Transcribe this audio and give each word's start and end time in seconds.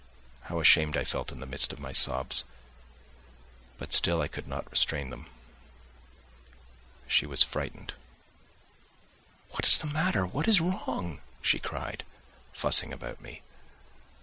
How 0.45 0.59
ashamed 0.59 0.97
I 0.97 1.03
felt 1.03 1.31
in 1.31 1.41
the 1.41 1.45
midst 1.45 1.71
of 1.71 1.77
my 1.79 1.93
sobs; 1.93 2.43
but 3.77 3.93
still 3.93 4.19
I 4.19 4.27
could 4.27 4.47
not 4.47 4.67
restrain 4.71 5.11
them. 5.11 5.27
She 7.07 7.27
was 7.27 7.43
frightened. 7.43 7.93
"What 9.51 9.67
is 9.67 9.77
the 9.77 9.85
matter? 9.85 10.25
What 10.25 10.47
is 10.47 10.59
wrong?" 10.59 11.21
she 11.43 11.59
cried, 11.59 12.03
fussing 12.51 12.91
about 12.91 13.21
me. 13.21 13.43